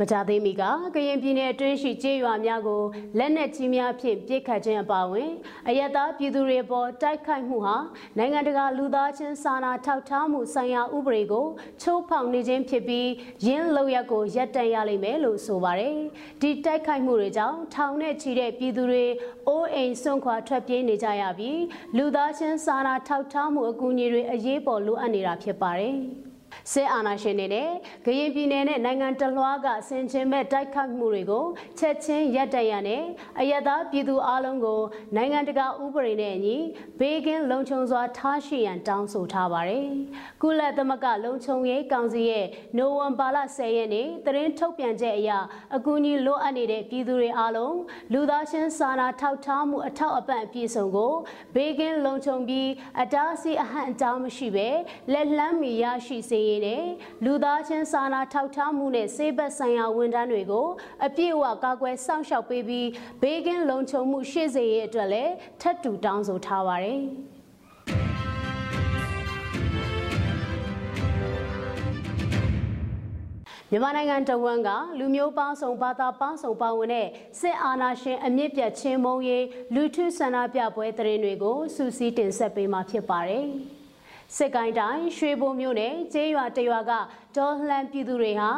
[0.00, 0.62] မကြသေးမီက
[0.94, 2.82] ကရင်ပြည်နယ်အတွင်းရှိကျေးရွာများကို
[3.18, 5.30] လက်နက်ကြီးများဖြင့်ပစ်ခတ်ခြင်းအပါအဝင်
[5.68, 7.76] အယက်သားပြည်သူတွေပေါ်တိုက်ခိုက်မှုဟာ
[8.18, 11.46] နိုင်ငံတကာလူသားချင်းစာနာထောက်ထားမှုဆိုင်ရာဥပဒေကို
[11.82, 13.08] ချိုးဖောက်နေခြင်းဖြစ်ပြီး
[13.46, 15.96] ရင်းလောက်ရက်ကိုရပ်တန့်ရလိမ့်မယ်လို့ဆိုပါတယ်။
[16.40, 19.04] ဒီတိုက်ခိုက်မှုတွေကြောင့်ထောင်နဲ့ချီတဲ့ပြည်သူတွေ
[19.48, 21.60] အိုးအိမ်စွန့်ခွာထွက်ပြေးနေကြရပြီး
[21.96, 25.98] လူသားချင်းစာနာထောက်ထားမှုအကူအညီတွေအရေးပေါ်လိုအပ်နေတာဖြစ်ပါတယ်။
[26.72, 27.68] စစ်အာဏာရှင်တွေနဲ့
[28.04, 31.44] ဂရင်ပြည်နယ်နဲ့နိုင်ငံတလွှားကဆင်ခြင်မဲ့တိုက်ခတ်မှုတွေကို
[31.78, 33.02] ချက်ချင်းရပ်တန့်ရနဲ့
[33.40, 34.80] အယက်သားပြည်သူအလုံးကို
[35.16, 36.56] နိုင်ငံတကာဥပဒေနဲ့အညီ
[36.98, 39.86] ဘေးကင်းလုံခြုံစွာထားရှိရန်တောင်းဆိုထားပါတယ်။
[40.42, 45.30] ကုလသမဂ္ဂလုံခြုံရေးကောင်စီရဲ့နိုဝင်ဘာလ10ရက်နေ့သတင်းထုတ်ပြန်ချက်အရ
[45.76, 47.76] အကူအညီလိုအပ်နေတဲ့ပြည်သူတွေအားလုံး
[48.12, 51.14] လူသားချင်းစာနာထောက်ထားမှုအထောက်အပံ့အပြည့်စုံကို
[51.54, 52.68] ဘေးကင်းလုံခြုံပြီး
[53.02, 54.68] အတားအဆီးအဟန့်အတားမရှိဘဲ
[55.12, 56.84] လက်လန်းမီရရှိစေရေးနဲ့
[57.24, 60.68] လူသားချင်းစာနာထောက်ထားမှုနဲ့စေဘက်ဆိုင်ရာဝန်ထမ်းတွေကို
[61.06, 62.88] အပြည့်အဝကာကွယ်စောင့်ရှောက်ပေးပြီး
[63.22, 67.02] ဘေးကင်းလုံခြုံမှုရှိစေရေးအတွက်လည်းထပ်တူတောင်းဆိုထားပါတယ်။
[73.70, 77.08] မြန်မာနိုင်ငံတဝန်းကလူမျိုးပေါင်းစုံဘာသာပေါင်းစုံပါဝင်တဲ့
[77.40, 83.46] စစ်အာဏာရှင်အမြင့်ပြတ်ချင်းမုံရေးလူထုဆန္ဒပြပွဲတရင်တွေကိုစူးစီးတင်ဆက်ပေးမှာဖြစ်ပါတယ်။
[84.36, 86.92] စစ်ကိုင်းတိုင်းရွှေဘိုမြို့နယ်ကျေးရွာတရွာက
[87.36, 88.50] ဒေါ်လှန်ပြည်သူတွေဟာ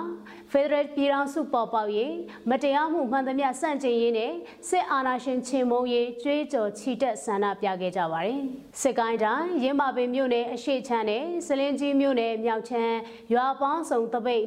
[0.51, 2.15] ဖက်ဒရယ်ပြည်ထောင်စုပေါ်ပေါက်ရေး
[2.51, 4.33] မတရားမှုမှန်သမျှစန့်ကျင်ရေးနဲ့
[4.69, 8.41] စစ်အာဏာရှင်ချေမှုန်းရေးကြွေးကြော်ချီတက်ဆန္ဒပြခဲ့ကြပါတယ်။
[8.81, 12.97] စစ်ကိုင်းတိုင်းရင်းမာပင်မြို့နယ်အရှိချမ်းနဲ့စလင်းကြီးမြို့နယ်မြောက်ချမ်း
[13.35, 14.43] ရွာပေါင်းစုံတပိတ်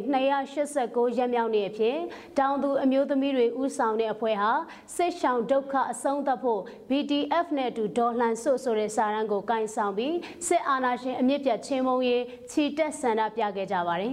[0.54, 1.98] 289ရက်မြောက်နေ့အဖြစ်
[2.40, 4.52] တောင်သူအမျိုးသမီးတွေဥဆောင်တဲ့အဖွဲ့ဟာ
[4.96, 10.16] စစ်ရှောင်ဒုက္ခအဆုံးသတ်ဖို့ BDF နဲ့အတူဒေါ်လှန်ဆွဆိုတဲ့စာရန်ကိုကင်ဆောင်ပြီး
[10.48, 14.13] စစ်အာဏာရှင်အမြင့်ပြတ်ချင်းမုံရေးချီတက်ဆန္ဒပြခဲ့ကြပါတယ်